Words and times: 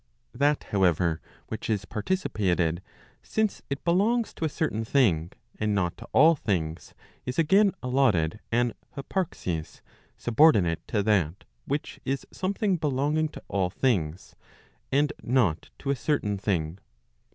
That 0.33 0.63
however 0.71 1.21
which 1.49 1.69
is 1.69 1.85
participated 1.85 2.81
since 3.21 3.61
it 3.69 3.83
belongs 3.83 4.33
to 4.33 4.45
a 4.45 4.49
certain 4.49 4.83
thing, 4.83 5.31
and 5.59 5.75
not 5.75 5.95
to 5.97 6.05
all 6.11 6.33
things, 6.35 6.95
is 7.23 7.37
again 7.37 7.71
allotted 7.83 8.39
an 8.51 8.73
hyparxis 8.97 9.81
subordinate 10.17 10.81
to 10.87 11.03
that 11.03 11.43
which 11.65 11.99
is 12.03 12.25
something 12.31 12.77
belonging 12.77 13.29
to 13.29 13.43
all 13.47 13.69
things, 13.69 14.35
and 14.91 15.13
not 15.21 15.69
to 15.77 15.91
a 15.91 15.95
certain 15.95 16.35
thing. 16.39 16.79